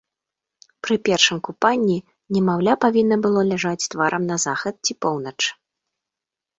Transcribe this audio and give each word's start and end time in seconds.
Пры 0.87 0.95
першым 1.09 1.37
купанні 1.49 1.97
немаўля 2.37 2.73
павінна 2.87 3.21
было 3.29 3.47
ляжаць 3.53 3.77
тварам 3.91 4.23
на 4.35 4.43
захад 4.49 4.75
ці 4.85 4.93
поўнач. 5.05 5.39